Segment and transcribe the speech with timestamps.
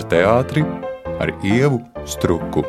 [0.00, 0.64] par teātri
[1.20, 2.64] ar ievu struku.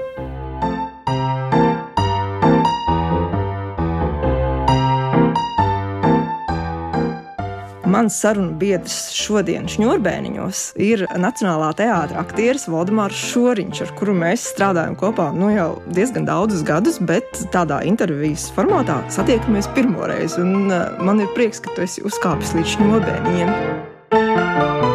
[7.91, 14.95] Mans sarunu biedrs šodien Šņurbēniņos ir Nacionālā teātris aktieris Valdemārs Šoriņš, ar kuru mēs strādājam
[14.99, 20.39] kopā nu, jau diezgan daudzus gadus, bet tādā intervijas formātā satiekamies pirmoreiz.
[20.41, 24.90] Un, uh, man ir prieks, ka tu esi uzkāpis līdz Šņurbēniņiem.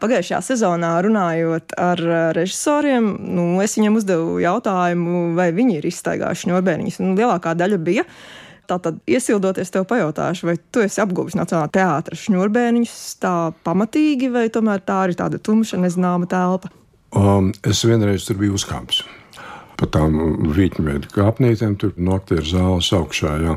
[0.00, 6.52] Pagājušajā sezonā runājot ar uh, režisoriem, nu, es viņiem uzdevu jautājumu, vai viņi ir izstaigājuši
[6.52, 7.02] ņurbēniņus.
[7.20, 8.06] Lielākā daļa bija
[8.70, 13.32] Tātad, iesildoties, tev pajautāšu, vai tu esi apguvis Nacionālā teātris šņurbēniņus tā
[13.66, 16.70] pamatīgi, vai tomēr tā ir tāda tumša, nezināma telpa?
[17.10, 19.02] Um, es vienreiz tur biju uzkāpis.
[19.80, 20.16] Pa tām
[20.52, 23.36] vītņveida kāpnītēm, tur no aktieru zāles augšā.
[23.40, 23.54] Jā.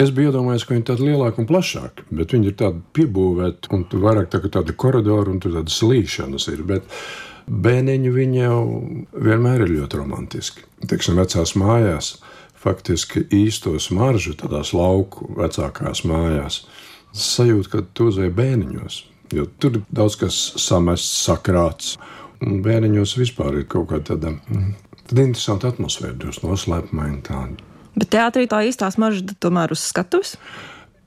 [0.00, 3.72] Es biju iedomājies, ka viņi ir tādi lielāki un plašāki, bet viņi ir tādi piebūvēti,
[3.76, 6.62] un vairāk tā, tādi koridori un tur tādas slīšanas ir.
[6.70, 6.88] Bet
[7.46, 8.60] bēniņi viņi jau
[9.12, 10.64] vienmēr ir ļoti romantiski.
[10.88, 12.14] Teiksim, vecās mājās
[12.62, 16.62] faktiski īsto smaržu tādās lauku vecākās mājās.
[17.12, 18.98] Sajūta, ka tu uzēji bērniņos,
[19.36, 21.96] jo tur daudz kas samests, sakrāts.
[22.42, 24.32] Un bērniņos vispār ir kaut kāda tāda,
[25.02, 27.70] mm, tāda interesanta atmosfēra, dos noslēpumaini tāda.
[27.92, 30.38] Bet teātrī tā īstā smarža tomēr uz skatuves?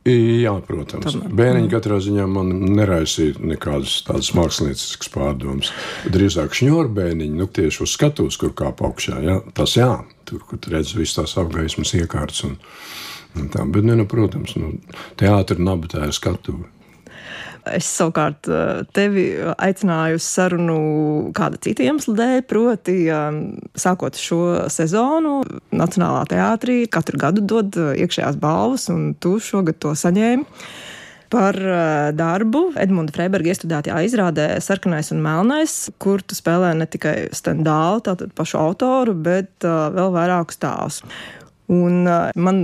[0.05, 1.15] Jā, protams.
[1.15, 1.31] Tomēr.
[1.33, 5.71] Bērniņi katrā ziņā man neraisīja nekādas tādas mākslinieckas pārdomas.
[6.13, 9.17] Drīzāk šņurbēniņi, nu tieši uz skatuves, kur kāp augšā.
[9.25, 9.89] Jā, tas jā,
[10.29, 12.53] tur, kur redz visas tās apgaismas iekārtas un,
[13.33, 13.65] un tā.
[13.65, 14.75] Bet, ne, nu, protams, nu,
[15.17, 16.69] teātra naba tā ir skatuve.
[17.65, 20.79] Es savukārt eh, tevi aicināju uz sarunu
[21.35, 23.39] kāda cita iemesla dēļ, proti, eh,
[23.79, 25.39] sākot šo sezonu,
[25.75, 30.45] Nacionālā teātrī katru gadu dod eh, iekšējās balvas, un tu šogad to saņēmi.
[31.35, 31.57] Par
[32.15, 38.29] darbu Edmunds Freiberga iestudētajā izrādē Sarkanais un Melnais, kur tu spēlē ne tikai Stendālu, tātad
[38.37, 41.01] pašu autoru, bet vēl vairākus tēlus.
[41.73, 42.61] Un man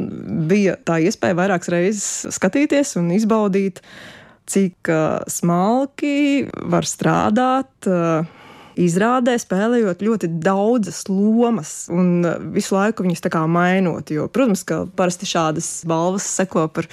[0.47, 4.20] bija tā iespēja vairākas reizes skatīties un izbaudīt uh,
[4.51, 4.91] cik
[5.31, 7.91] smalki var strādāt.
[8.79, 12.23] Izrādē spēlējot ļoti daudzas lomas un
[12.55, 14.07] visu laiku viņas tā kā mainot.
[14.13, 16.87] Jo, protams, ka parasti šādas balvas seko par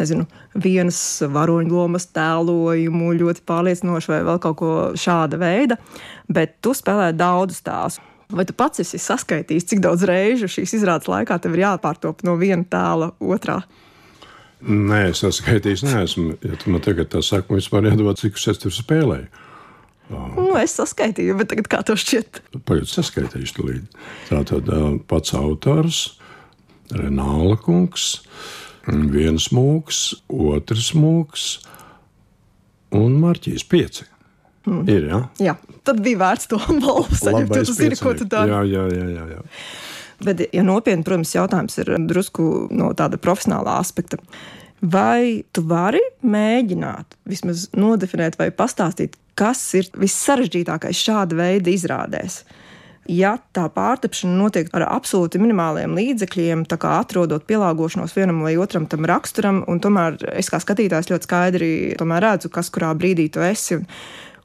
[0.00, 1.00] nezinu, vienas
[1.32, 5.78] varoņu lomas tēlojumu, ļoti pārliecinošu vai vēl kaut ko šāda veida,
[6.28, 8.00] bet tu spēlē daudzus tēlus.
[8.32, 12.38] Vai tu pats esi saskaitījis, cik daudz reižu šīs izrādes laikā tev ir jāpārtop no
[12.40, 13.60] viena tēla otrā?
[14.62, 16.36] Nē, es saskaitījis, neesmu.
[16.46, 19.48] Ja tu man tagad tā saki, man vispār iedod, cik es tur spēlēju.
[20.12, 22.42] Nu, es saskaitīju, bet tagad kā tev šķiet?
[22.68, 24.02] Pagaid, saskaitīšu to līdzi.
[24.28, 24.70] Tātad
[25.08, 26.02] pats autors,
[26.92, 28.20] Renāla kungs,
[28.86, 31.46] viens mūks, otrs mūks
[32.98, 34.04] un Marķīs pieci.
[34.68, 34.82] Mm.
[34.86, 35.20] Ir, ja?
[35.42, 35.54] Jā,
[35.86, 38.52] tad bija vērts to balvu saņemt, tu zini, ko tu dari.
[38.52, 39.08] Jā, jā, jā.
[39.16, 39.40] jā, jā.
[40.22, 44.20] Bet, ja nopietni, protams, jautājums ir drusku no tāda profesionāla aspekta.
[44.82, 52.42] Vai tu vari mēģināt vismaz nodefinēt vai pastāstīt, kas ir vissarežģītākais šāda veida izrādēs?
[53.10, 58.86] Ja tā pārtapšana notiek ar absolūti minimāliem līdzekļiem, tā kā atrodot pielāgošanos vienam vai otram
[58.90, 63.80] tam raksturam, un tomēr es kā skatītājs ļoti skaidri redzu, kas kurā brīdī tu esi.
[63.80, 63.88] Un,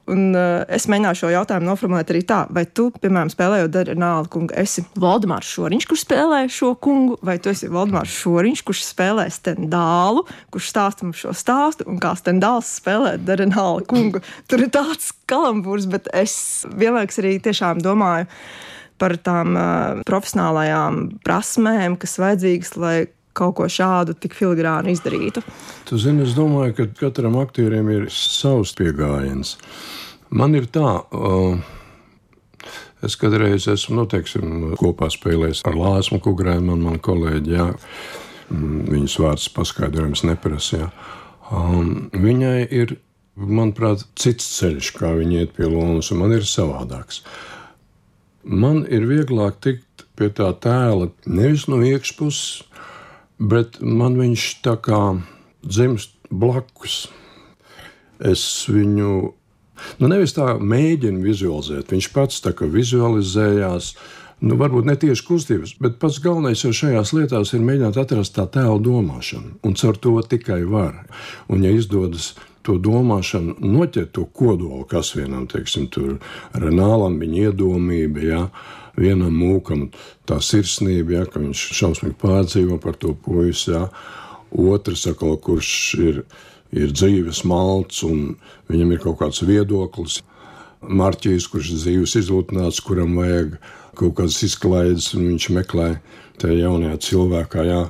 [0.08, 4.54] Un, uh, es mēģināšu šo jautājumu noformulēt arī tā, vai tu, piemēram, spēlējot Darinālu kungu,
[4.56, 10.24] esi Valdemārs Šoriņš, kurš spēlē šo kungu, vai tu esi Valdemārs Šoriņš, kurš spēlē Stendālu,
[10.54, 14.22] kurš stāsta mums šo stāstu, un kā Stendāls spēlē Darinālu kungu.
[14.48, 16.38] Tur ir tāds kalambūrs, bet es
[16.72, 18.30] vienlaikus arī tiešām domāju
[18.98, 22.96] par tām uh, profesionālajām prasmēm, kas vajadzīgas, lai
[23.38, 25.44] kaut ko šādu tik filigrāni izdarītu.
[25.88, 29.56] Tu zini, es domāju, ka katram aktierim ir savs pieejams.
[30.28, 30.98] Man ir tā.
[31.08, 31.58] Uh,
[32.98, 37.52] Es kādreiz esmu nu, teiksim, kopā spēlējis ar Lāsmu Kungrēnu, man, man kolēģi.
[37.54, 37.68] Jā.
[38.50, 40.80] Mm, viņas vārds paskaidrojums neprasa.
[40.80, 40.88] Jā.
[41.54, 42.96] Um, viņai ir,
[43.38, 47.22] manuprāt, cits ceļš, kā viņa iet pie lomas, un man ir savādāks.
[48.42, 52.64] Man ir vieglāk tikt pie tā tēla nevis no iekšpuses,
[53.38, 55.02] bet man viņš tā kā
[55.64, 57.06] dzimst blakus.
[58.18, 59.34] Es viņu
[59.98, 63.92] Nu, nevis tā mēģina vizualizēt, viņš pats tā kā vizualizējās.
[64.42, 68.44] Nu, varbūt ne tieši kustības, bet pats galvenais jau šajās lietās ir mēģināt atrast tā
[68.54, 71.00] tēla domāšanu, un caur to tikai var.
[71.50, 72.36] Un, ja izdodas
[72.68, 76.18] to domāšanu, noķert to kodolu, kas vienam, teiksim, tur
[76.54, 78.42] Renālam viņa iedomība, ja,
[78.98, 79.88] vienam mūkam
[80.28, 83.88] tā sirsnība, ja, ka viņš šausmīgi pārdzīvo par to puisi, ja,
[84.52, 86.22] otrs, atkal, kurš ir
[86.74, 88.36] ir dzīves malts un
[88.68, 90.20] viņam ir kaut kāds viedoklis.
[90.78, 93.56] Marķīs, kurš ir dzīves izlūtināts, kuram vajag
[93.98, 95.88] kaut kādas izklaides, un viņš meklē
[96.38, 97.64] tajā jaunajā cilvēkā.
[97.66, 97.80] Jā.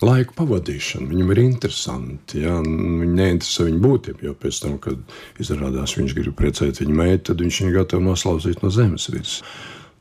[0.00, 2.40] Laika pavadīšana viņam ir interesanti.
[2.44, 7.26] Jā, viņa neinteresē viņa būtība, jo pēc tam, kad izrādās viņš grib precēt viņa meitu,
[7.30, 9.42] tad viņš viņu gatavo noslaucīt no zemes virsmas.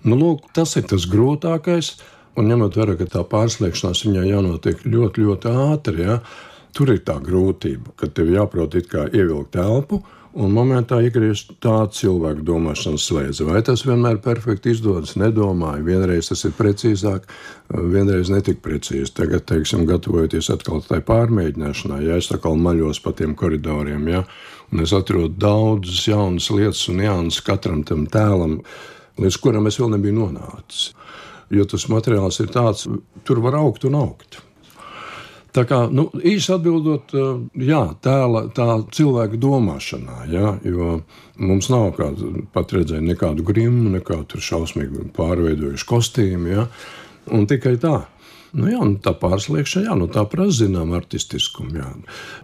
[0.07, 1.97] Nu, lūk, tas ir tas grūtākais.
[2.39, 6.19] Un ņemot vērā, ka tā pārslēgšanās viņai jānotiek ļoti, ļoti ātri, ja,
[6.77, 9.99] tur ir tā grūtība, ka tev jāprot ievilkt telpu
[10.37, 13.45] un momentā iegriezt tādu cilvēku domāšanas slēdzi.
[13.47, 15.15] Vai tas vienmēr perfekti izdodas?
[15.19, 15.85] Nedomāju.
[15.87, 17.25] Vienreiz tas ir precīzāk,
[17.73, 19.13] vienreiz netik precīzi.
[19.17, 24.23] Tagad, teiksim, gatavojoties atkal tai pārmēģināšanai, ja es atkal maļos pa tiem koridoriem, ja,
[24.69, 28.59] un es atrodu daudzas jaunas lietas un jaunas katram tam tēlam,
[29.19, 30.91] līdz kuram es vēl nebiju nonācis.
[31.49, 32.85] Jo tas materiāls ir tāds,
[33.25, 34.43] tur var augt un augt.
[35.55, 37.13] Tā kā nu, īsi atbildot,
[37.57, 40.99] jā, tēla, tā cilvēka domāšanā, jā, jo
[41.41, 46.67] mums nav kāda pat redzēja nekādu grimu, nekādu šausmīgu pārveidojušu kostīmu, jā,
[47.33, 47.97] un tikai tā.
[48.49, 51.75] Nu, jā, nu, tā pārsliekšana, jā, nu, tā prasa zinām artistiskumu.
[51.77, 51.89] Jā.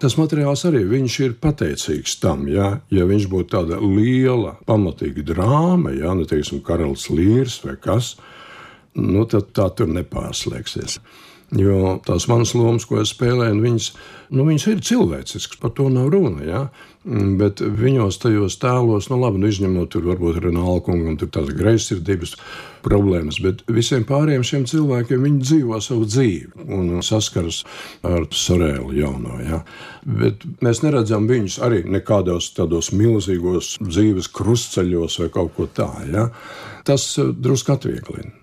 [0.03, 6.13] Tas materiāls arī ir pateicīgs tam, jā, ja viņš būtu tāda liela, pamatīga drāma, jā,
[6.13, 8.15] nu, teiksim, karalis līrs vai kas,
[8.93, 10.99] nu, tad tā tur nepārslēgsies.
[11.53, 13.87] Jo tās manas lomas, ko es spēlēju, viņas,
[14.33, 16.41] nu, viņas ir cilvēciskas, par to nav runa.
[16.41, 16.61] Ja?
[17.05, 21.51] Mm, bet viņos tajos tēlos, nu, labi, nu, izņemot tur varbūt Renāla kungam, tur tās
[21.53, 22.33] greizsirdības
[22.85, 27.61] problēmas, bet visiem pārējiem šiem cilvēkiem viņi dzīvo savu dzīvi un saskaras
[28.09, 29.37] ar sorēlu jauno.
[29.45, 29.61] Ja?
[30.01, 36.09] Bet mēs neredzam viņus arī nekādos tādos milzīgos dzīves krustceļos vai kaut ko tādu.
[36.09, 36.25] Ja?
[36.89, 38.33] Tas eh, drusku atvieglina.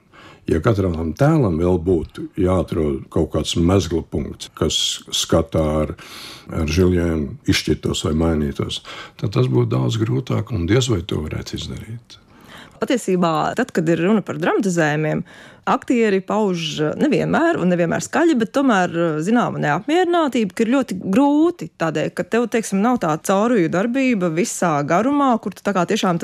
[0.51, 4.77] Ja katram tam tēlam vēl būtu jāatrod kaut kāds mezgla punkts, kas
[5.15, 5.95] skatā ar,
[6.51, 8.81] ar žiliem izšķirtos vai mainītos,
[9.23, 12.22] tad tas būtu daudz grūtāk un diez vai to varētu izdarīt.
[12.83, 15.21] Patiesībā, tad, kad ir runa par dramatizējumiem,
[15.71, 20.97] aktieri pauž eh, nevienmēr, un nevienmēr skaļi, bet tomēr eh, zināma neapmierinātība, ka ir ļoti
[21.03, 25.87] grūti tādēļ, ka tev, teiksim, nav tā cauruju darbība visā garumā, kur tu tā kā
[25.87, 26.19] tiešām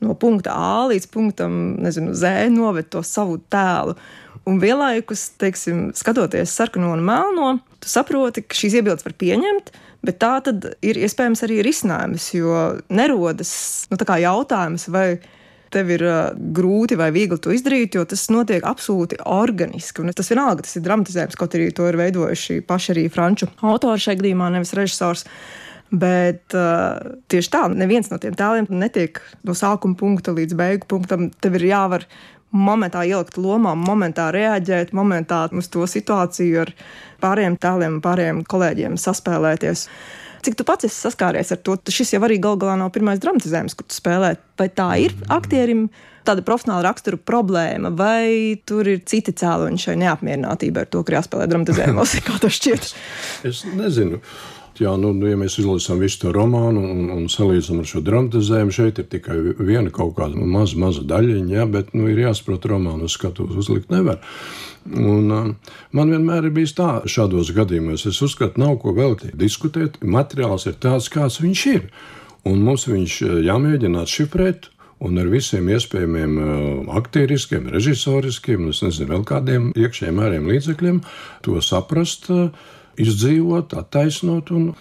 [0.00, 3.98] no punkta A līdz punktam, nezinu, Z noved to savu tēlu.
[4.48, 9.74] Un vienlaikus, teiksim, skatoties sarkano un melno, tu saproti, ka šīs iebildes var pieņemt,
[10.08, 12.54] bet tā tad ir iespējams arī risinājums, jo
[12.88, 13.50] nerodas
[13.92, 15.18] nu, jautājums, vai
[15.74, 20.02] tev ir uh, grūti vai viegli to izdarīt, jo tas notiek absolūti organiski.
[20.02, 24.04] Un tas vienalga, tas ir dramatizējums, kaut arī to ir veidojuši paši arī franču autori
[24.04, 25.26] šajā gadījumā, nevis režisors.
[25.88, 31.30] Bet uh, tieši tā, neviens no tiem tēliem netiek no sākuma punkta līdz beigu punktam.
[31.40, 32.04] Tev ir jāvar
[32.52, 36.72] momentā ielikt lomā, momentā reaģēt, momentā uz to situāciju ar
[37.22, 39.86] pārējiem tēliem, pārējiem kolēģiem saspēlēties.
[40.48, 41.74] Cik tu pats esi saskāries ar to?
[41.92, 44.30] Šis jau arī gal galā nav pirmais dramatizējums, kur tu spēlē.
[44.56, 45.90] Vai tā ir aktierim
[46.24, 51.50] tāda profesionāla rakstura problēma, vai tur ir citi cēloņi šai neapmierinātībai ar to, ka jāspēlē
[51.52, 52.14] dramatizējumos?
[52.30, 52.88] Kā tas šķiet?
[53.50, 54.22] es nezinu.
[54.78, 58.74] Jā, nu, nu, ja mēs izlasām visu to romānu un, un salīdzinām ar šo dramatizējumu,
[58.74, 63.10] šeit ir tikai viena kaut kāda maza, maza daļiņa, ja, bet nu, ir jāsaprot, romānu
[63.10, 64.20] skatu uzlikt nevar.
[64.86, 69.98] Un, uh, man vienmēr ir bijis tā, šādos gadījumos es uzskatu, nav ko vēl diskutēt.
[69.98, 71.90] Materiāls ir tāds, kāds viņš ir.
[72.46, 74.70] Un mums viņš uh, jāmēģina atšifrēt,
[75.02, 81.06] un ar visiem iespējamiem uh, aktieriskiem, režisoriskiem, es nezinu, vēl kādiem iekšējiem ārējiem līdzekļiem,
[81.42, 84.72] to saprast, uh, izdzīvot, attaisnot un,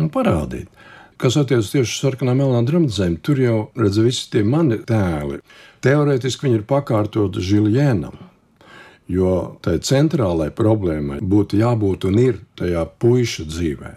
[0.00, 0.70] un parādīt.
[1.16, 5.40] Kas attiecas tieši uz sarkanā melnā dramatizējumu, tur jau redz visi tie mani tēli.
[5.84, 8.18] Teorētiski viņi ir pakārtoti Žiljēnam.
[9.08, 13.92] Jo tai centrālajai problēmai būtu jābūt un ir tajā puika dzīvē.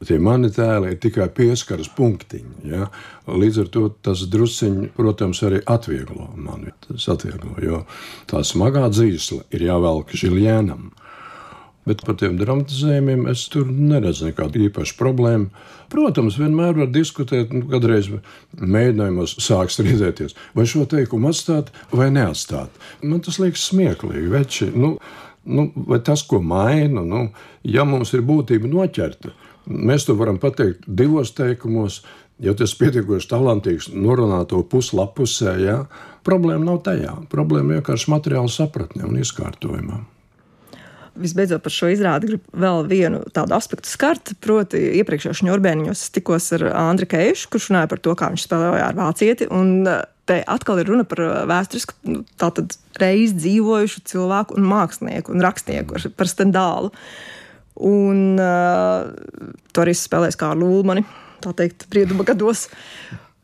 [0.00, 2.70] Tie mani tēli ir tikai pieskaras punktiņi.
[2.70, 2.86] Ja?
[3.28, 6.72] Līdz ar to tas drusciņš, protams, arī atvieglo mani.
[6.86, 7.82] Tas atvieglo, jo
[8.30, 10.88] tā smagā dzīsla ir jāvelk žiljēnam.
[11.90, 15.48] Bet par tiem dramatizējumiem es tur neredzu nekādu īpašu problēmu.
[15.90, 18.06] Protams, vienmēr var diskutēt, nu, kādreiz
[18.54, 22.76] mēģinājumos sāk strīdēties, vai šo teikumu atstāt vai neatstāt.
[23.02, 24.30] Man tas liekas smieklīgi.
[24.30, 24.92] Veči, nu,
[25.50, 27.24] nu, vai tas, ko maina, nu,
[27.66, 29.34] ja mums ir būtība noķerta,
[29.66, 32.04] mēs to varam pateikt divos teikumos.
[32.40, 35.82] Ja tas pietiekoši talantīgs, norunāt to puslapusē, ja,
[36.24, 37.18] problēma nav tajā.
[37.34, 40.00] Problēma vienkārši materiāla sapratnē un izkārtojumā
[41.18, 44.34] visbeidzot par šo izrādi gribu vēl vienu tādu aspektu skart.
[44.42, 48.98] Proti, iepriekšējos ņurbēniņos tikos ar Andriu Keišu, kurš runāja par to, kā viņš spēlēja ar
[48.98, 49.48] vācieti.
[49.54, 54.68] Un eh, te atkal ir runa par eh, vēsturisku, nu, tātad reiz dzīvojušu cilvēku un
[54.70, 56.92] mākslinieku un rakstnieku par Stendālu.
[57.80, 59.06] Un uh,
[59.72, 61.00] to arī spēlēs kā Lūmani,
[61.40, 62.66] tā teikt, brieduma gados.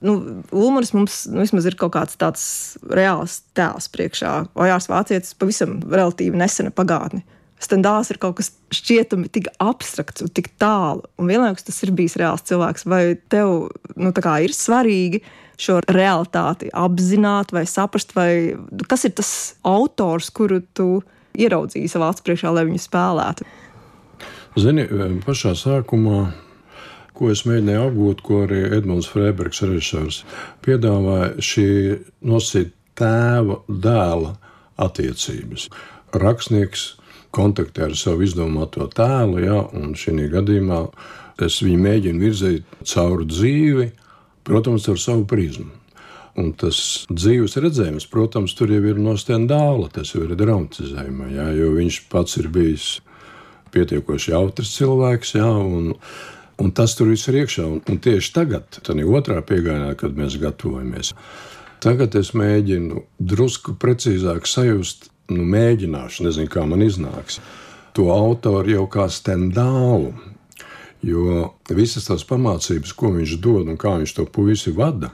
[0.05, 2.43] Nu, Ulmans mums nu, vismaz ir kaut kāds tāds
[2.85, 4.33] reāls tēls priekšā.
[4.59, 7.23] Ojārs Vācietis pavisam relatīvi nesena pagātne.
[7.63, 12.19] Stendāls ir kaut kas šķietami tik abstrakts un tik tālu, un vienlaikus tas ir bijis
[12.21, 12.85] reāls cilvēks.
[12.91, 15.23] Vai tev nu, ir svarīgi
[15.57, 18.57] šo realitāti apzināt vai saprast, vai
[18.91, 19.31] kas ir tas
[19.65, 21.01] autors, kuru tu
[21.37, 23.49] ieraudzīji savā acu priekšā, lai viņu spēlētu?
[24.57, 24.85] Zini,
[25.25, 26.21] pašā sākumā
[27.17, 30.23] ko es mēģināju apgūt, ko arī Edmunds Freibergs, režisors,
[30.65, 31.69] piedāvāja šī
[32.27, 34.35] nosacīta tēva dēla
[34.87, 35.69] attiecības.
[36.17, 36.87] Rakstnieks
[37.37, 40.83] kontaktē ar savu izdomāto tēlu, ja, un šī gadījumā
[41.47, 43.91] es viņu mēģinu virzīt cauri dzīvi,
[44.47, 45.73] protams, ar savu prizmu.
[46.37, 46.79] Un tas
[47.09, 52.01] dzīves redzējums, protams, tur jau ir no stendāla, tas jau ir dramatizējumā, ja, jo viņš
[52.13, 52.89] pats ir bijis
[53.73, 55.95] pietiekoši jautrs cilvēks, ja, un,
[56.61, 57.65] un tas tur viss ir iekšā.
[57.65, 61.15] Un, un tieši tagad, tad otrā piegājienā, kad mēs gatavojamies,
[61.85, 67.41] tagad es mēģinu drusku precīzāk sajust nu, mēģināšu, nezinu, kā man iznāks,
[67.97, 70.13] to autoru jau kā stendālu.
[71.07, 75.13] Jo visas tās pamācības, ko viņš dod un kā viņš to puisi vada,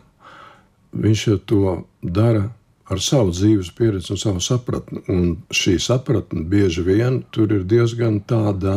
[0.92, 2.49] viņš to dara
[2.92, 5.02] ar savu dzīves pieredzi un savu sapratni.
[5.12, 8.76] Un šī sapratne bieži vien tur ir diezgan tāda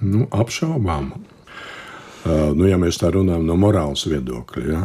[0.00, 1.18] nu, apšaubāma.
[2.20, 4.82] Uh, nu, ja mēs tā runājam no morāles viedokļa, ja?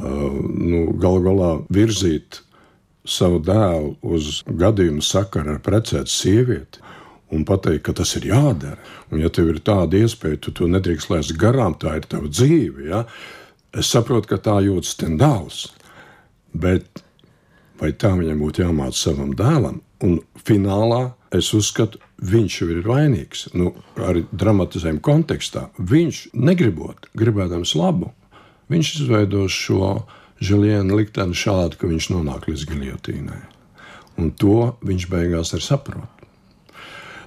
[0.00, 2.40] uh, nu, galu galā virzīt
[3.10, 6.84] savu dēlu uz gadījumu sakaru ar precētu sievieti
[7.34, 8.78] un pateikt, ka tas ir jādara.
[9.10, 12.86] Un, ja tev ir tāda iespēja, tu to nedrīkst laist garām, tā ir tava dzīve.
[12.90, 13.02] Ja?
[13.76, 15.66] Es saprotu, ka tā jūtas tendāls,
[16.54, 17.02] bet
[17.80, 19.80] vai tā viņam būtu jāmāca savam dēlam?
[20.06, 23.48] Un finālā es uzskatu, viņš jau ir vainīgs.
[23.56, 28.12] Nu, arī dramatizējuma kontekstā viņš negribot, gribēdams labu,
[28.72, 29.96] viņš izveidos šo
[30.40, 33.40] Žiliena likteni šādi, ka viņš nonāk līdz giljotīnai.
[34.20, 36.16] Un to viņš beigās arī saprot.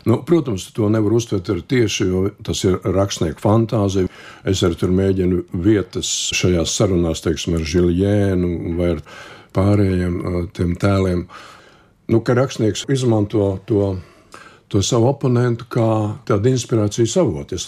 [0.05, 4.09] Nu, protams, to nevar uztvert tieši, jo tas ir rakstnieku fantāzija.
[4.47, 9.03] Es arī tur mēģinu vietas šajās sarunās, teiksim, ar Žilienu vai ar
[9.55, 10.15] pārējiem
[10.55, 11.25] tiem tēliem.
[12.09, 13.91] Nu, ka rakstnieks izmanto to,
[14.71, 15.89] to savu oponentu kā
[16.29, 17.59] tādu inspirācijas avotu.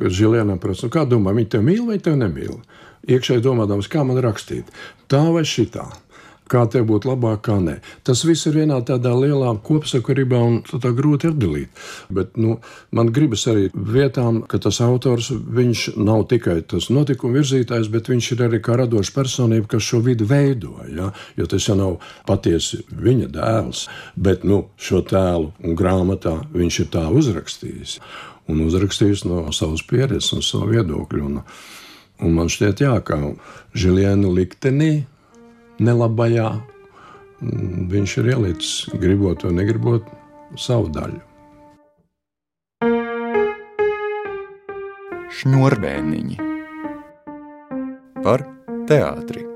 [0.00, 2.60] Žilienam prasa, nu, kā domā, viņi te mīl vai te nemīl?
[3.08, 4.70] Iekšēji domādams, kā man rakstīt,
[5.10, 5.88] tā vai šitā.
[6.50, 7.76] Kā tev būtu labāk, kā nē.
[8.02, 11.70] Tas viss ir vienā tādā lielā kopsakarībā, un tā grūti atdalīt.
[12.10, 12.56] Bet nu,
[12.90, 18.44] man gribas arī vietām, ka tas autors nav tikai tas notikuma virzītājs, bet viņš ir
[18.48, 20.74] arī kā radoša personība, kas šo vidi veido.
[20.90, 21.12] Ja?
[21.38, 23.86] Jo tas jau nav patiesi viņa dēls,
[24.18, 28.00] bet nu, šo tēlu un grāmatā viņš ir tā uzrakstījis.
[28.50, 31.28] Un uzrakstījis no savas pieredzes un savu viedokļu.
[31.30, 31.44] Un,
[32.20, 33.16] Un man šķiet, jā, ka
[33.72, 35.06] Žiliena liktenī,
[35.80, 36.48] nelabajā,
[37.40, 40.08] mm, viņš ir ielicis, gribot vai negribot,
[40.60, 41.20] savu daļu.
[45.40, 46.36] Šņurbēniņi
[48.20, 48.44] par
[48.90, 49.49] teātri.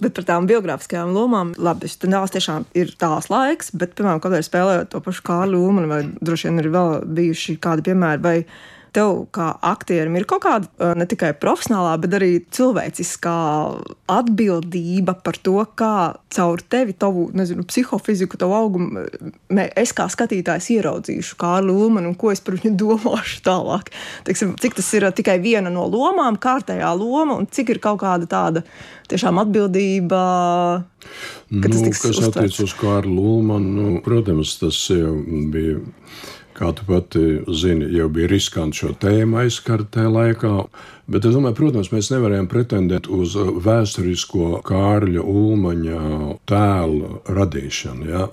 [0.00, 4.92] Bet par tām biogrāfiskajām lomām, labi, tas tiešām ir tāls laiks, bet, piemēram, kad spēlējot
[4.94, 8.36] to pašu Kārlu Lūmanu, vai droši vien ir vēl bijuši kādi piemēri, vai
[8.94, 13.36] tev kā aktierim ir kaut kāda ne tikai profesionālā, bet arī cilvēciskā
[14.10, 15.94] atbildība par to, kā
[16.34, 19.04] caur tevi, tavu nezinu, psihofiziku, tavu augumu,
[19.78, 23.92] es kā skatītājs ieraudzīšu Kārlu Lūmanu un ko es par viņu domāšu tālāk.
[24.26, 28.28] Teiksim, cik tas ir tikai viena no lomām, kārtējā loma, un cik ir kaut kāda
[28.30, 28.64] tāda
[29.10, 30.20] tiešām atbildība.
[31.50, 35.80] Nu, kas attiecas uz Kārlu Lūmanu, nu, protams, tas bija
[36.60, 37.22] kā tu pati
[37.56, 40.52] zini, jau bija riskanti šo tēmu aizskart tajā laikā.
[41.10, 46.02] Bet es domāju, protams, mēs nevarējām pretendēt uz vēsturisko Kārļa Ulmaņa
[46.50, 48.10] tēlu radīšanu.
[48.12, 48.28] Ja?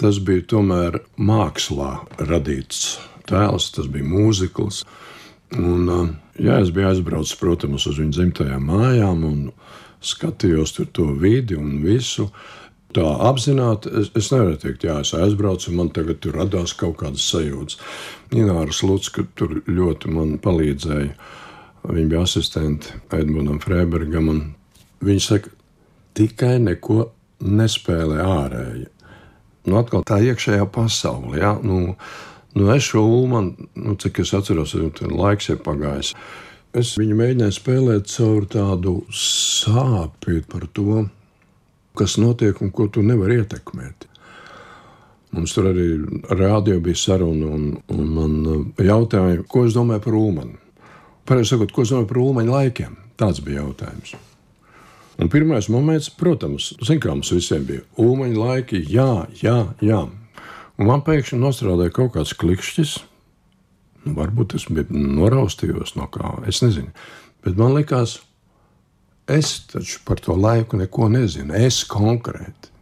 [0.00, 1.92] Tas bija tomēr mākslā
[2.30, 2.96] radīts
[3.28, 4.82] tēls, tas bija mūzikls.
[5.58, 5.88] Un,
[6.36, 9.38] jā, es biju aizbraucis, protams, uz viņu dzimtajām mājām un
[10.04, 12.28] skatījos tur to vidi un visu.
[12.96, 17.26] Tā apzināti, es, es nevaru teikt, jā, es aizbraucu, man tagad tur radās kaut kādas
[17.28, 17.76] sajūtas.
[18.32, 21.10] Ināra Slutska tur ļoti man palīdzēja.
[21.88, 24.40] Viņa bija asistente Edmundam Freibergam, un
[25.04, 25.52] viņa saka,
[26.16, 27.10] tikai neko
[27.44, 28.88] nespēlē ārēji.
[29.68, 31.92] Nu, atkal tā iekšējā pasaule, jā, nu,
[32.56, 34.72] nu es šo ulmanu, nu, cik es atceros,
[35.12, 36.14] laiks ir pagājis.
[36.76, 41.04] Es viņu mēģināju spēlēt caur tādu sāpju par to,
[41.98, 44.06] kas notiek un ko tu nevari ietekmēt.
[45.36, 45.88] Mums tur arī
[46.32, 50.56] rādio bija saruna, un, un man uh, jautāja, ko es domāju par Ulmanu.
[51.28, 52.96] Pareizi sakot, ko es domāju par Ulmaņa laikiem.
[53.20, 54.14] Tāds bija jautājums.
[55.18, 60.04] Un pirmais moments, protams, zin, kā mums visiem bija Ulmaņa laiki, jā, jā, jā.
[60.78, 62.94] Un man pēkšņi nostrādāja kaut kāds klikšķis.
[64.06, 66.94] Nu, varbūt es noraustījos no kā, es nezinu.
[67.44, 68.20] Bet man likās,
[69.28, 71.54] es taču par to laiku neko nezinu.
[71.54, 72.72] Es konkrēti.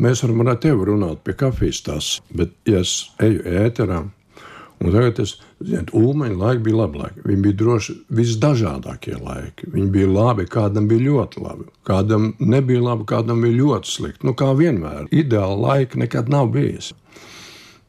[0.00, 3.98] Mēs varam ar tevi runāt pie kafijas tas, bet ja es eju ēterā,
[4.80, 7.24] un tagad es, zinu, Ulmaņa laiki bija labi laiki.
[7.26, 9.68] Viņi bija droši visdažādākie laiki.
[9.74, 14.26] Viņi bija labi, kādam bija ļoti labi, kādam nebija labi, kādam bija ļoti slikti.
[14.28, 16.94] Nu, kā vienmēr, ideāla laika nekad nav bijis.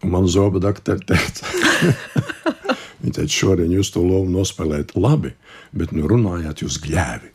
[0.01, 1.45] Un man zoba doktori teica,
[3.01, 5.31] Viņa teica, šodien jūs to lomu nospēlējat labi,
[5.74, 7.31] bet nu runājāt jūs gļēvi.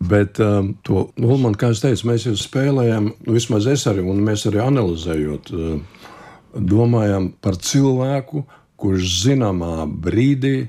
[0.00, 4.20] Bet um, to Ulmanu, kā es teicu, mēs jau spēlējām, nu, vismaz es arī, un
[4.26, 6.02] mēs arī analizējot, uh,
[6.56, 8.44] domājam par cilvēku,
[8.76, 10.68] kurš zināmā brīdī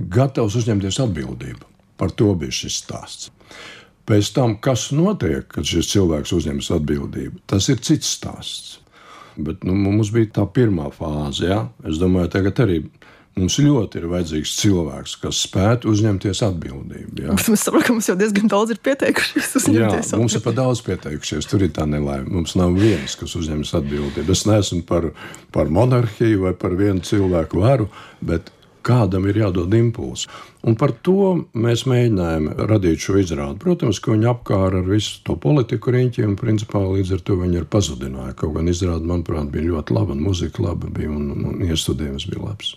[0.00, 1.68] gatavs uzņemties atbildību.
[2.00, 3.28] Par to bija šis stāsts.
[4.08, 8.78] Pēc tam, kas notiek, kad šis cilvēks uzņemas atbildību, tas ir cits stāsts.
[9.40, 11.44] Bet nu, mums bija tā pirmā fāze.
[11.46, 11.60] Ja?
[11.86, 12.80] Es domāju, tagad arī
[13.40, 17.24] Mums ļoti ir vajadzīgs cilvēks, kas spētu uzņemties atbildību.
[17.24, 17.36] Jā.
[17.54, 19.54] Mēs saprotam, ka mums jau diezgan daudz ir pieteikušies.
[19.72, 21.48] Jā, mums ir pat daudz pieteikušies.
[21.48, 22.28] Tur ir tā nelaime.
[22.28, 24.28] Mums nav viens, kas uzņemas atbildību.
[24.36, 25.10] Es neesmu par,
[25.54, 27.88] par monarhiju vai par vienu cilvēku varu,
[28.20, 28.52] bet
[28.84, 30.28] kādam ir jādod impulss.
[30.66, 33.60] Un par to mēs mēģinājām radīt šo izrādi.
[33.62, 37.62] Protams, ka viņi apkāra ar visu to politiku riņķi, un principā līdz ar to viņi
[37.62, 38.38] ir pazudinājuši.
[38.40, 42.44] Kaut gan izrādi, manuprāt, bija ļoti laba, un muzika laba bija, un, un iestudējums bija
[42.50, 42.74] labs.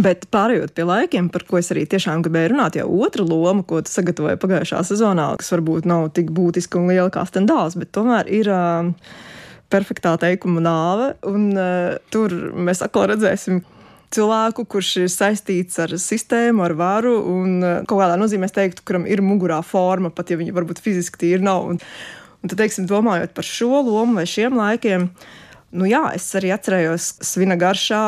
[0.00, 3.82] Bet pārējot pie laikiem, par ko es arī tiešām gribēju runāt, jau otra loma, ko
[3.84, 8.30] tu sagatavoji pagājušā sezonā, kas varbūt nav tik būtiska un liela kā stendāls, bet tomēr
[8.32, 8.48] ir.
[8.48, 9.20] Uh,
[9.72, 13.62] perfektā teikuma nāve, un uh, tur mēs atkal redzēsim
[14.12, 18.84] cilvēku, kurš ir saistīts ar sistēmu, ar varu, un uh, kaut kādā nozīmē es teiktu,
[18.88, 21.70] kuram ir mugurā forma, pat ja viņa varbūt fiziski tīra nav.
[21.72, 21.80] Un,
[22.42, 25.41] un tad, teiksim, domājot par šo lomu vai šiem laikiem, uh,
[25.72, 28.02] Nu, jā, es arī atcerējos, svina garšā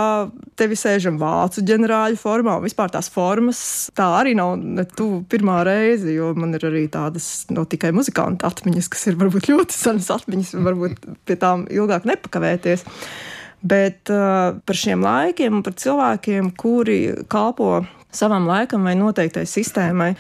[0.61, 2.59] tevi sēžam vācu ģenerāļu formā.
[2.61, 3.61] Vispār tās formas
[3.96, 8.50] tā arī nav ne tu pirmā reize, jo man ir arī tādas no tikai muzikanta
[8.53, 12.85] atmiņas, kas ir varbūt ļoti senas atmiņas, un varbūt pie tām ilgāk nepakavēties.
[13.64, 16.98] Bet uh, par šiem laikiem un par cilvēkiem, kuri
[17.33, 17.79] kalpo
[18.12, 20.12] savam laikam vai noteiktai sistēmai,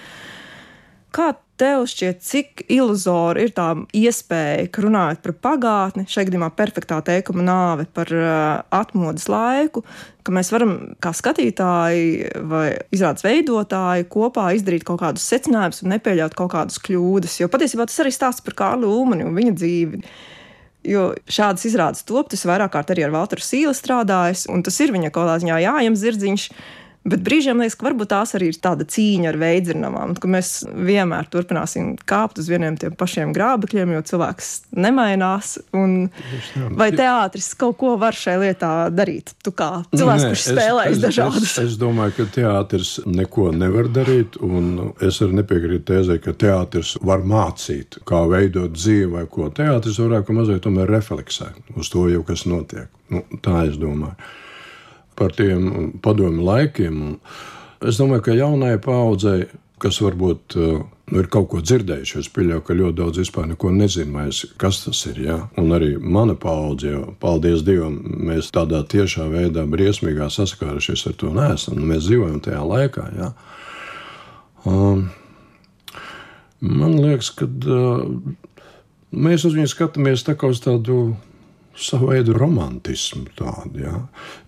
[1.12, 6.98] kā Tev šķiet, cik iluzori ir tā iespēja, ka runājot par pagātni, šeit gadījumā perfektā
[7.06, 9.84] teikuma nāve par uh, atmodas laiku,
[10.26, 16.34] ka mēs varam kā skatītāji vai izrādes veidotāji kopā izdarīt kaut kādus secinājumus un nepieļaut
[16.34, 17.38] kaut kādas kļūdas.
[17.44, 20.02] Jo patiesībā tas arī stāsta par Kārlu Ulmani un viņa dzīvi.
[20.90, 24.90] Jo šādas izrādes top, tas vairāk kārt arī ar Valteru Sīlu strādājis, un tas ir
[24.92, 26.50] viņa kaut kādā ziņā jājam zirdziņš
[27.04, 31.26] Bet brīžiem liekas, ka varbūt tās arī ir tāda cīņa ar veidzinām, ka mēs vienmēr
[31.28, 35.58] turpināsim kāpt uz vieniem tiem pašiem grābekļiem, jo cilvēks nemainās.
[36.80, 39.34] Vai teātris kaut ko var šajā lietā darīt?
[39.44, 41.50] Tu kā cilvēks, Nē, kurš spēlējas dažādas?
[41.50, 46.94] Es, es domāju, ka teātris neko nevar darīt, un es arī nepiekrītu tēzē, ka teātris
[47.04, 49.50] var mācīt, kā veidot dzīvi vai ko.
[49.52, 52.88] Teātris varētu mazliet tomēr refleksēt uz to jau, kas notiek.
[53.12, 54.16] Nu, tā es domāju
[55.18, 57.18] par tiem padomu laikiem.
[57.84, 59.46] Es domāju, ka jaunajai paudzei,
[59.82, 64.24] kas varbūt nu, ir kaut ko dzirdējuši, es pieļauju, ka ļoti daudz vispār neko nezina,
[64.60, 65.20] kas tas ir.
[65.26, 65.36] Ja?
[65.60, 67.98] Un arī mana paudze, jo paldies Dievam,
[68.30, 71.76] mēs tādā tiešā veidā briesmīgā saskārušies ar to neesam.
[71.80, 73.10] Nu, mēs dzīvojam tajā laikā.
[73.18, 73.30] Ja?
[74.64, 75.10] Um,
[76.64, 78.06] man liekas, ka uh,
[79.12, 81.16] mēs uz viņu skatāmies tā kā uz tādu
[81.76, 83.26] savu veidu romantismu.
[83.38, 83.96] Tādu, ja.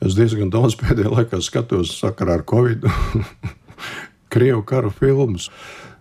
[0.05, 2.87] Es diezgan daudz pēdējā laikā skatos sakarā ar Covid,
[4.35, 5.51] krievu karu filmus.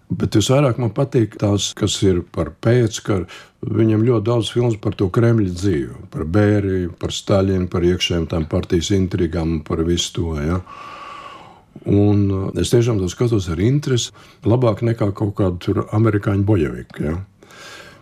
[0.06, 3.26] Bet visvairāk man patīk tās, kas ir par pēckaru.
[3.66, 8.46] Viņam ļoti daudz filmu par to Kremļa dzīvi, par Bēriju, par Staļinu, par iekšējām tām
[8.50, 10.36] partijas intrigām, par visu to.
[10.38, 10.60] Ja.
[11.90, 14.14] Un uh, es tiešām to skatos ar interesi,
[14.46, 17.02] labāk nekā kaut kādu amerikāņu bojaviku.
[17.10, 17.18] Ja.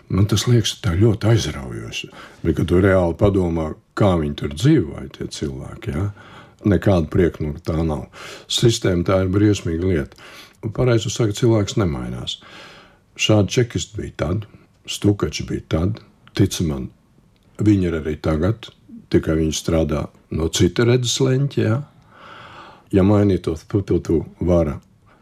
[0.10, 2.10] Man tas liekas ļoti aizraujoši.
[2.44, 6.10] Bet, kad tu reāli padomā, kā viņi tur dzīvoja, tie cilvēki, ja?
[6.68, 8.08] nekāda priekšnoka tā nav.
[8.52, 10.28] Sistēma tā ir briesmīga lieta.
[10.76, 12.38] Pareizi sakot, cilvēks nemainās.
[13.20, 14.46] Šādi čekisti bija tad,
[14.90, 16.00] stukači bija tad,
[16.38, 16.88] tic man,
[17.60, 18.70] viņi ir arī tagad,
[19.14, 21.62] tikai viņi strādā no cita redzes leņķa.
[21.62, 21.82] Ja,
[22.96, 24.78] ja mainītos, tu vari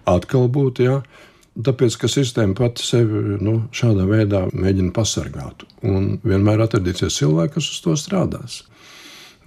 [0.10, 0.84] atkal būt.
[0.86, 1.02] Ja,
[1.51, 5.65] Tāpēc, ka sistēma pati sevi nu, šādā veidā mēģina pasargāt.
[5.83, 8.61] Un vienmēr atradīsies cilvēki, kas uz to strādās.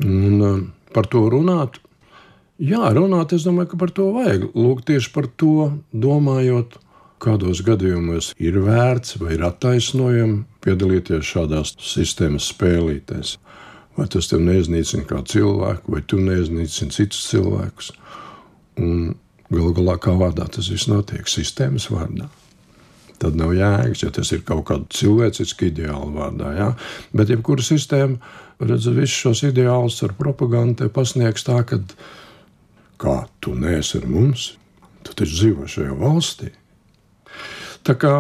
[0.05, 0.59] Un, uh,
[0.93, 1.81] par to runāt.
[2.61, 4.51] Jā, runāt, es domāju, ka par to vajag.
[4.53, 6.77] Lūk, tieši par to domājot,
[7.25, 13.39] kādos gadījumos ir vērts vai ir attaisnojami piedalīties šādās sistēmas spēlītēs.
[13.97, 17.93] Vai tas tev neiznīcina kā cilvēku, vai tu neiznīcini citus cilvēkus.
[18.83, 19.15] Un
[19.59, 22.29] galu galā, kā vārdā tas viss notiek, sistēmas vārdā.
[23.23, 26.51] Tad nav jēgas, ja tas ir kaut kāda cilvēciska ideāla vārdā.
[26.59, 26.69] Ja?
[27.15, 28.19] Bet jebkura sistēma,
[28.63, 31.81] redz, visus šos ideālus ar propagandu pasniegs tā, ka
[33.01, 34.53] kā tu neesi ar mums,
[35.07, 36.51] tu taču dzīvo šajā valstī.
[37.85, 38.15] Tā kā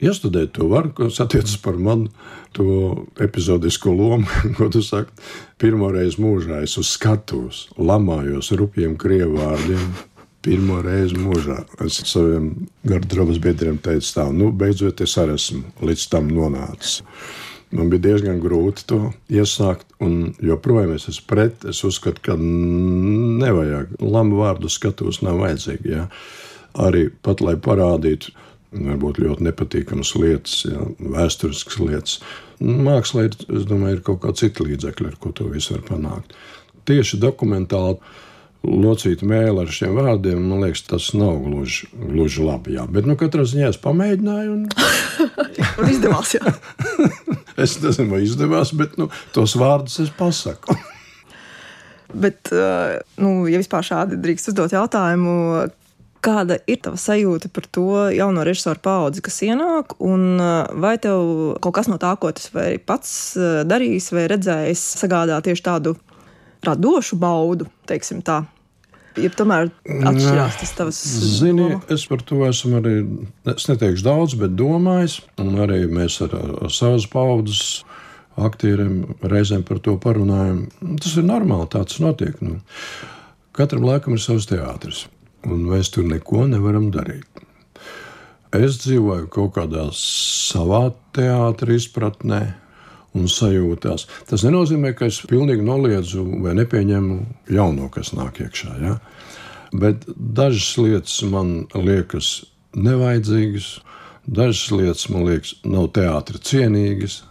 [0.00, 2.10] iestudēt to var, kas attiecas par manu
[2.56, 4.26] to epizodisko lomu,
[4.58, 5.12] ko tu saki.
[5.58, 9.90] Pirmo reizi mūžā es uz skatuves lamājos rupjiem krievu vārdiem.
[10.48, 12.46] Pirmo reizi mūžā es saviem
[12.88, 17.02] gardrobas biedriem teicu, tā, nu, beidzot es arī esmu līdz tam nonācis.
[17.76, 21.66] Man bija diezgan grūti to iesākt, un joprojām es esmu pret.
[21.68, 25.92] Es uzskatu, ka nevajag lamu vārdu skatos, nav vajadzīgi.
[25.92, 26.06] Ja?
[26.80, 28.32] Arī pat lai parādītu,
[28.72, 32.16] varbūt ļoti nepatīkamas lietas, ja, vēsturiskas lietas.
[32.64, 33.36] Mākslā ir,
[33.68, 36.32] domāju, ir kaut kāda cita līdzekļa, ar ko to visu var panākt.
[36.88, 38.00] Tieši dokumentāli
[38.66, 42.74] locīt mēlī ar šiem vārdiem, man liekas, tas nav gluži, gluži labi.
[42.78, 42.86] Jā.
[42.90, 44.54] Bet, nu, katrā ziņā es pamēģināju.
[44.56, 44.68] Un...
[45.80, 46.34] un izdevās,
[47.64, 50.76] es nezinu, vai izdevās, bet nu, tos vārdus es pasaku.
[52.24, 52.52] bet,
[53.22, 55.68] nu, ja vispār šādi drīkst uzdot jautājumu,
[56.18, 60.40] Kāda ir tava sajūta par to jauno režisoru paudzi, kas ienāk, un
[60.82, 62.50] vai tev kaut kas no tā, ko tas
[62.88, 63.12] pats
[63.70, 65.94] darījis vai redzējis, sagādā tieši tādu
[66.66, 68.44] radošu baudu, teiksim tā?
[69.18, 70.98] Ja tomēr atšķirās tas tavs
[71.40, 71.80] Zini, doma?
[71.90, 72.94] es par to esmu arī,
[73.50, 76.36] es neteikšu daudz, bet domājis, un arī mēs ar,
[76.68, 77.82] ar savas paudzes
[78.38, 80.68] aktieriem reizēm par to parunājam.
[81.02, 82.38] Tas ir normāli, tāds notiek.
[82.44, 82.60] Nu.
[83.58, 85.08] Katram laikam ir savs teātris
[85.46, 87.26] un mēs tur neko nevaram darīt.
[88.54, 92.40] Es dzīvoju kaut kādā savā teātrī izpratnē
[93.16, 94.06] un sajūtās.
[94.28, 97.18] Tas nenozīmē, ka es pilnīgi noliedzu vai nepieņemu
[97.54, 98.74] jauno, kas nāk iekšā.
[98.82, 98.96] Ja?
[99.72, 102.32] Bet dažas lietas man liekas
[102.76, 103.70] nevajadzīgas,
[104.26, 107.22] dažas lietas man liekas nav teātris cienīgas.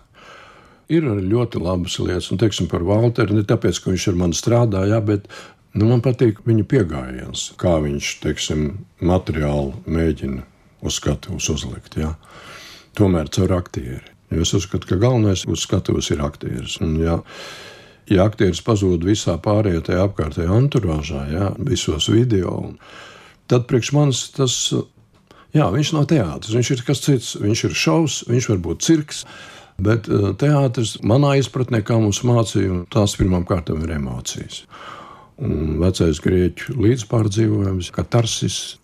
[0.88, 4.38] Ir arī ļoti labas lietas, un teiksim, par Walteru ne tāpēc, ka viņš ar mani
[4.40, 5.28] strādāja, bet
[5.78, 8.62] Nu, man patīk viņa pieejams, kā viņš teiksim,
[9.04, 10.42] materiāli mēģina
[10.82, 12.00] uz skatuves uzlikt.
[12.00, 12.16] Ja?
[12.98, 14.17] Tomēr caur aktieri.
[14.34, 16.78] Jo es uzskatu, ka galvenais uz skatuves ir aktieris.
[16.84, 17.22] Un, ja,
[18.12, 22.74] ja aktieris pazūd visā pārējā tajā apkārtējā anturāžā, ja, visos video,
[23.48, 24.58] tad priekš manis tas
[25.56, 26.56] jā, viņš nav teātris.
[26.58, 27.36] Viņš ir kas cits.
[27.42, 29.24] Viņš ir šovs, viņš var būt cirks.
[29.78, 34.64] Bet eh, teātris, manā izpratnē, kā mums mācīja, tās pirmām kārtām ir emocijas
[35.38, 38.78] un vecais grieķu līdzpārdzīvojums, katarsis.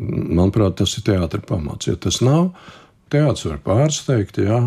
[0.00, 1.86] Manuprāt, tas ir teātris pamats.
[1.86, 2.48] Ja tas nav,
[3.10, 4.58] Teātris var pārsteigt, jā,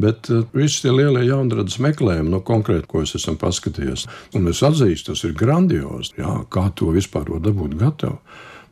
[0.00, 4.06] bet uh, visi tie lielie jaunradas meklējumi, nu, konkrēti, ko es esmu paskatījies,
[4.38, 8.20] un es atzīstu, tas ir grandiozi, jā, kā to vispār var dabūt gatavu.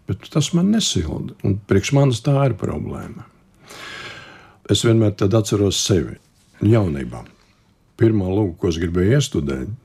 [0.08, 3.26] Bet tas man nesilda, un priekš manis tā ir problēma.
[4.72, 6.16] Es vienmēr atceros sevi
[6.64, 7.26] jaunībā.
[7.98, 9.76] Pirmā lūga, ko es gribēju iestudēt,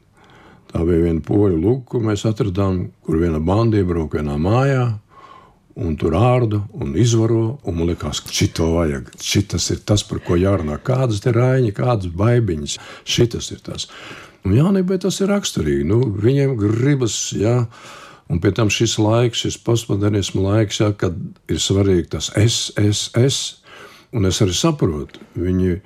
[0.74, 4.86] Tā bija viena poļu luka, ko mēs atradām, kur viena banda iebrauca vienā mājā.
[5.74, 9.10] Un tur ārda un izvaro, un man liekas, ka šito vajag.
[9.18, 10.78] Šis ir tas, par ko jārunā.
[10.86, 12.78] Kādas ir raiņi, kādas baigiņas.
[13.10, 13.88] Šis ir tas.
[14.46, 15.88] Un jaunībai tas ir raksturīgi.
[15.90, 17.64] Nu, viņiem gribas, jā,
[18.30, 21.18] un pie tam šis laiks, šis postmodernismu laiks, jā, kad
[21.50, 23.42] ir svarīgi tas es, es, es.
[24.14, 25.80] Un es arī saprotu, viņi ir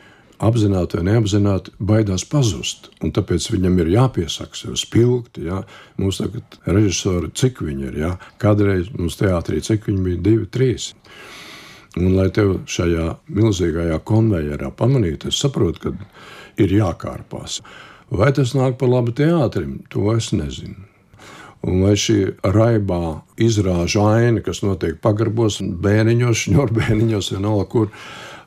[0.43, 2.91] apzināti vai neapzināti baidās pazust.
[3.03, 5.47] Un tāpēc viņam ir jāpiesaka sev spilgti.
[5.49, 5.63] Jā.
[6.01, 8.13] Mums tagad režisori, cik viņi ir, jā.
[8.41, 10.91] kādreiz mums teātrī, cik viņi bija, divi, trīs.
[11.97, 17.61] Un, lai tev šajā milzīgajā konvejerā pamanītu, es saprotu, ka ir jākārpās.
[18.13, 20.85] Vai tas nāk par labu teātrim, to es nezinu.
[21.65, 27.89] Un vai šī raibā izrāža aina, kas notiek pagarbos, bērniņos, šņurbēniņos, vienalga, kur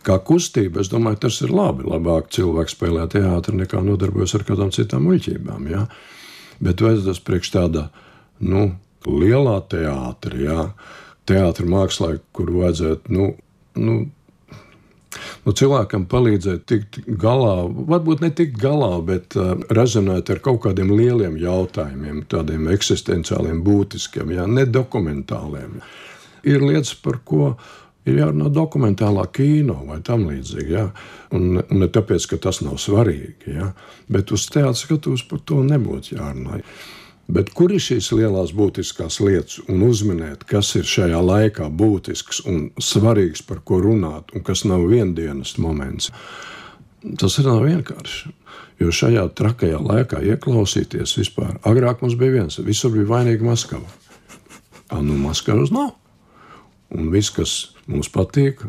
[0.06, 1.86] kā kustība, es domāju, tas ir labi.
[1.88, 5.66] Labāk cilvēks spēlē teātrī nekā nodarbojas ar kādām citām muļķībām.
[5.72, 5.86] Ja?
[6.60, 7.88] Bet vai tas priekš tāda
[8.40, 8.70] nu,
[9.06, 10.70] lielā teātrī, ja?
[11.28, 13.14] teātrī mākslā, kur vajadzētu.
[13.14, 13.28] Nu,
[13.80, 13.96] nu,
[15.44, 17.56] nu, cilvēkam palīdzēt tikt galā,
[17.92, 24.32] varbūt ne tikt galā, bet uh, rezonēt ar kaut kādiem lieliem jautājumiem, tādiem eksistenciāliem, būtiskiem,
[24.36, 25.80] jā, ne dokumentāliem.
[26.48, 27.54] Ir lietas, par ko
[28.10, 30.70] ir jārunā dokumentālā kino vai tam līdzīgi.
[30.74, 30.86] Ja?
[31.36, 33.72] Un, ne tāpēc, ka tas nav svarīgi, ja?
[34.10, 36.60] bet uz teātras skatuves par to nebūtu jārunā.
[37.30, 42.64] Bet kur ir šīs lielās būtiskās lietas un uzminēt, kas ir šajā laikā būtisks un
[42.82, 46.10] svarīgs, par ko runāt, un kas nav viendienas moments?
[47.20, 48.34] Tas ir nav vienkārši.
[48.80, 51.54] Jo šajā trakajā laikā ieklausīties vispār.
[51.68, 53.86] Agrāk mums bija viens, visur bija vainīga Maskava.
[54.90, 55.92] Ah, nu, Maskavas nav.
[56.96, 57.52] Un viss, kas
[57.90, 58.64] mums patīk,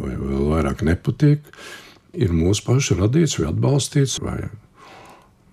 [0.00, 1.44] vai vēl vairāk nepatīk,
[2.18, 4.38] ir mūsu pašu radīts vai atbalstīts, vai,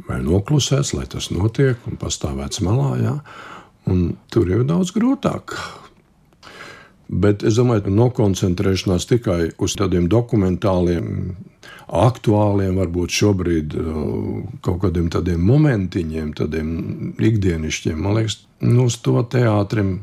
[0.08, 2.94] vai noklusēts, lai tas notiek un pastāvēts malā.
[3.04, 3.18] Jā.
[3.88, 5.54] Un tur jau ir daudz grūtāk.
[7.08, 11.38] Bet es domāju, ka nokoncentrēšanās tikai uz tādiem dokumentāliem,
[11.88, 14.02] aktuāliem, varbūt šobrīd uh,
[14.66, 16.68] kaut kādiem tādiem momentiņiem, tādiem
[17.16, 20.02] ikdienišķiem, man liekas, nu, uz to teātrim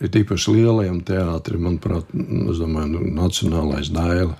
[0.00, 4.34] ir īpaši lielajam teātrim, manuprāt, domāju, nu, nacionālais dēļ.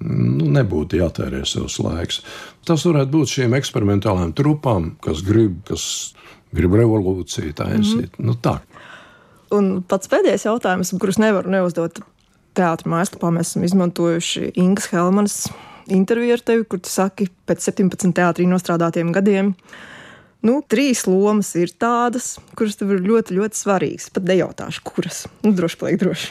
[0.00, 2.22] Nu, nebūtu jātērē savs laiks.
[2.68, 5.84] Tas varētu būt šiem eksperimentāliem trupām, kas grib, kas
[6.56, 8.16] grib revolūciju taisīt.
[8.16, 8.30] Mm.
[8.30, 8.58] Nu, tā.
[9.52, 12.00] Un pats pēdējais jautājums, kurus nevaru neuzdot
[12.56, 15.40] teātris mājaslapā, mēs esam izmantojuši Ingas Helmanas
[15.90, 19.54] interviju ar tevi, kur tu saki, pēc 17 teātrī nostrādātiem gadiem
[20.46, 24.08] Nu, trīs lomas ir tādas, kuras tev ir ļoti, ļoti svarīgas.
[24.14, 25.24] Pat nejautāšu, kuras.
[25.44, 26.30] Nu, droši paliek droši.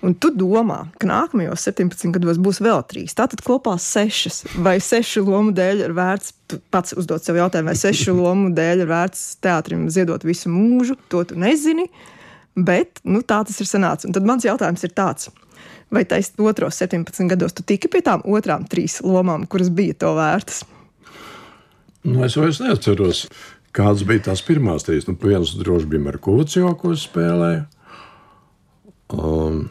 [0.00, 3.12] Un tu domā, ka nākamajos 17 gados būs vēl trīs.
[3.14, 4.42] Tātad kopā sešas.
[4.64, 6.32] Vai sešu lomu dēļ ir vērts
[6.72, 11.22] pats uzdot sev jautājumu, vai sešu lomu dēļ ir vērts teātrim ziedot visu mūžu, to
[11.28, 11.86] tu nezini.
[12.56, 14.08] Bet nu, tā tas ir sanācis.
[14.08, 15.28] Un tad mans jautājums ir tāds.
[15.92, 20.16] Vai taisnība otros 17 gados tu tiki pie tām otrām trīs lomām, kuras bija to
[20.16, 20.64] vērtas?
[22.06, 23.26] Nu, es vairs neatceros,
[23.76, 25.08] kādas bija tās pirmās trīs.
[25.08, 27.66] Nu, viens droši bija Merkūcijā, ko es spēlēju.
[29.10, 29.66] Um,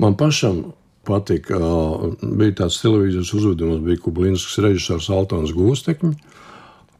[0.00, 0.62] man pašam
[1.06, 6.12] patika, uh, bija tāds televīzijas uzvedums, bija Kublīnskas režisors Altons Gūstekņi,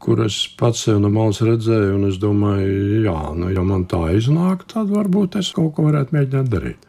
[0.03, 4.03] kur es pats sev no malas redzēju, un es domāju, jā, nu, ja man tā
[4.19, 6.87] iznāk, tad varbūt es kaut ko varētu mēģināt darīt.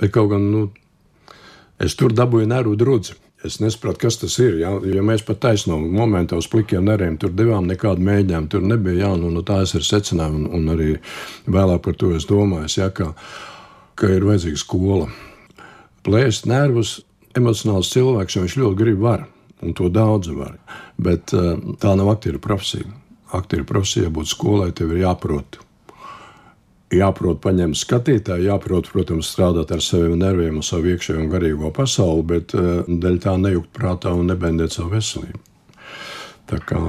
[0.00, 0.68] Bet kaut gan, nu,
[1.82, 3.18] es tur dabūju neru drudzi.
[3.44, 4.56] Es nesaprotu, kas tas ir.
[4.62, 9.10] Ja, ja mēs pat taisnām momentā uz plikiem neriem tur devām nekādu mēģinājumu, tur nebija
[9.10, 10.88] jānu, nu, tā es arī secināju, un, un arī
[11.44, 13.10] vēlāk par to es domāju, ja, ka,
[14.00, 15.10] ka ir vajadzīga skola.
[16.04, 16.96] Plēst nervus,
[17.36, 19.26] emocionāls cilvēks, viņš ļoti grib var,
[19.60, 20.56] un to daudz var.
[20.96, 21.52] Bet eh,
[21.84, 22.88] tā nav aktiera profesija.
[23.36, 25.60] Aktiera profesija būt skolai, tev ir jāprot
[26.98, 32.26] jāprot paņemt skatītāju, jāprot, protams, strādāt ar saviem nerviem un savu iekšējo un garīgo pasauli,
[32.34, 35.42] bet uh, dēļ tā nejukt prātā un nebendēt savu veselību.
[36.50, 36.82] Tā kā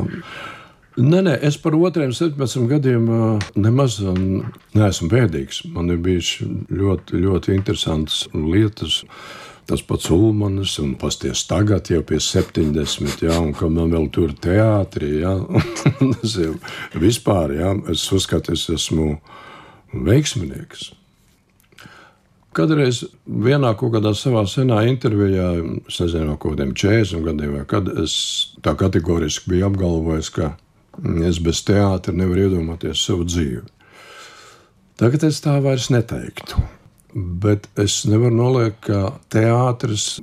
[0.96, 5.66] Nē, nē, es par otriem 17 gadiem uh, nemaz neesmu bēdīgs.
[5.76, 9.02] Man ir bijušas ļoti, ļoti interesantas lietas.
[9.68, 14.32] Tas pats Ulmanis, un pasties tagad jau pie 70, jā, un ka man vēl tur
[14.40, 15.34] teātrī, jā,
[16.14, 16.54] tas jau
[17.02, 19.18] vispār, jā, es uzskatu, es esmu
[20.06, 20.92] veiksminieks.
[22.56, 25.50] Kadreiz vienā kaut kādā savā senā intervijā,
[25.90, 28.14] es nezinu, no kādiem 40 gadiem, kad es
[28.64, 30.54] tā kategoriski biju apgalvojis, ka
[31.28, 33.66] es bez teātra nevaru iedomāties savu dzīvi.
[34.96, 36.62] Tagad es tā vairs neteiktu.
[37.16, 40.22] Bet es nevaru noliekt, ka teātris,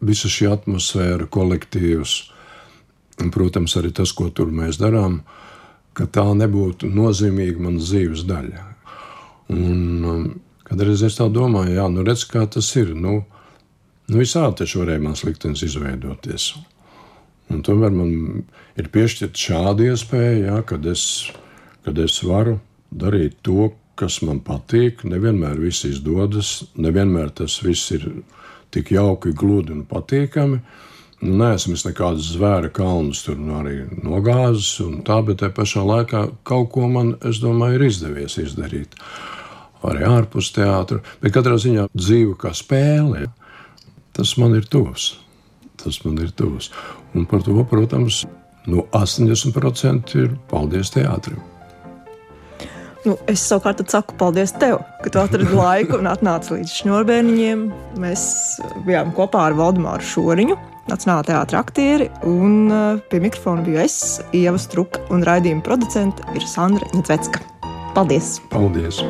[0.00, 2.14] visa šī atmosfēra, kolektīvs,
[3.20, 5.20] un, protams, arī tas, ko tur mēs darām,
[5.96, 8.64] ka tā nebūtu nozīmīga manas dzīves daļa.
[9.52, 10.26] Un, um,
[10.66, 12.90] Kādreiz es tā domāju, jā, nu redz, kā tas ir.
[12.98, 13.20] Nu,
[14.10, 16.48] nu visādi taču varēja mans liktenis izveidoties.
[17.54, 18.10] Un tomēr man
[18.74, 21.04] ir piešķirta šāda iespēja, jā, kad, es,
[21.86, 22.56] kad es varu
[22.90, 25.04] darīt to, kas man patīk.
[25.06, 28.08] Nevienmēr viss izdodas, nevienmēr tas viss ir
[28.74, 30.58] tik jauki, gludi un patīkami.
[31.22, 35.86] Nu, nē, esmu nekādas zvēra kalnus tur nu, arī nogāzis, un tā, bet tajā pašā
[35.86, 38.98] laikā kaut ko man, es domāju, ir izdevies izdarīt
[39.84, 41.02] arī ārpus teātra.
[41.22, 43.26] Bet katrā ziņā dzīve kā spēle,
[44.16, 45.14] tas man ir tuvs.
[45.76, 46.70] Tas man ir tuvs.
[47.16, 48.24] Un par to, protams,
[48.66, 51.42] no 80% ir paldies teātrim.
[53.06, 57.62] Nu, es savukārt saku paldies tev, ka tu atradi laiku un atnāci līdz šņurbēniņiem.
[58.02, 58.24] Mēs
[58.88, 60.58] bijām kopā ar Valdemāru Šoriņu,
[60.90, 63.96] Nacionālā teātra aktieri, un uh, pie mikrofona biju es,
[64.34, 67.42] Ieva Struka, un raidījuma producente ir Sandra Ņecvecka.
[67.94, 68.36] Paldies!
[68.52, 69.02] Paldies!